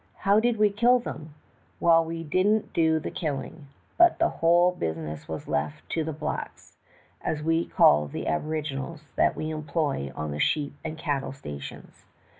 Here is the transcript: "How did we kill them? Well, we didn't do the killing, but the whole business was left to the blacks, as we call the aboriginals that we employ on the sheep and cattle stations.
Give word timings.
"How 0.15 0.39
did 0.39 0.57
we 0.57 0.71
kill 0.71 0.97
them? 0.97 1.35
Well, 1.79 2.03
we 2.03 2.23
didn't 2.23 2.73
do 2.73 2.97
the 2.99 3.11
killing, 3.11 3.67
but 3.99 4.17
the 4.17 4.29
whole 4.29 4.71
business 4.71 5.27
was 5.27 5.47
left 5.47 5.87
to 5.91 6.03
the 6.03 6.11
blacks, 6.11 6.75
as 7.21 7.43
we 7.43 7.65
call 7.67 8.07
the 8.07 8.25
aboriginals 8.25 9.03
that 9.15 9.35
we 9.35 9.51
employ 9.51 10.11
on 10.15 10.31
the 10.31 10.39
sheep 10.39 10.73
and 10.83 10.97
cattle 10.97 11.33
stations. 11.33 12.03